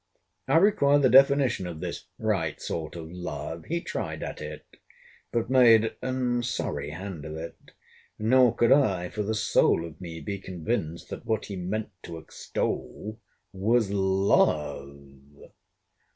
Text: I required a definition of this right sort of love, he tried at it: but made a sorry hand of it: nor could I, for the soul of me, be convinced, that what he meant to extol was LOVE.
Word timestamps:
I 0.47 0.57
required 0.57 1.05
a 1.05 1.09
definition 1.09 1.67
of 1.67 1.79
this 1.79 2.05
right 2.17 2.59
sort 2.59 2.95
of 2.95 3.11
love, 3.11 3.65
he 3.65 3.81
tried 3.81 4.23
at 4.23 4.41
it: 4.41 4.65
but 5.31 5.47
made 5.51 5.93
a 6.01 6.41
sorry 6.41 6.89
hand 6.89 7.23
of 7.23 7.35
it: 7.35 7.55
nor 8.17 8.55
could 8.55 8.71
I, 8.71 9.09
for 9.09 9.21
the 9.21 9.35
soul 9.35 9.85
of 9.85 10.01
me, 10.01 10.19
be 10.19 10.39
convinced, 10.39 11.09
that 11.11 11.27
what 11.27 11.45
he 11.45 11.55
meant 11.55 11.91
to 12.01 12.17
extol 12.17 13.19
was 13.53 13.91
LOVE. 13.91 15.51